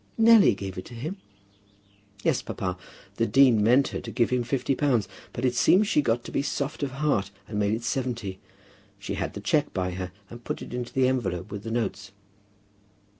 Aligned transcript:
"Nelly 0.17 0.55
gave 0.55 0.79
it 0.79 0.85
to 0.85 0.95
him?" 0.95 1.17
"Yes, 2.23 2.41
papa. 2.41 2.75
The 3.17 3.27
dean 3.27 3.61
meant 3.63 3.89
her 3.89 4.01
to 4.01 4.09
give 4.09 4.31
him 4.31 4.41
fifty 4.41 4.73
pounds. 4.73 5.07
But 5.31 5.45
it 5.45 5.53
seems 5.53 5.87
she 5.87 6.01
got 6.01 6.23
to 6.23 6.31
be 6.31 6.41
soft 6.41 6.81
of 6.81 6.89
heart 6.89 7.29
and 7.47 7.59
made 7.59 7.75
it 7.75 7.83
seventy. 7.83 8.39
She 8.97 9.13
had 9.13 9.35
the 9.35 9.41
cheque 9.41 9.71
by 9.75 9.91
her, 9.91 10.11
and 10.27 10.43
put 10.43 10.63
it 10.63 10.73
into 10.73 10.91
the 10.91 11.07
envelope 11.07 11.51
with 11.51 11.61
the 11.61 11.69
notes." 11.69 12.09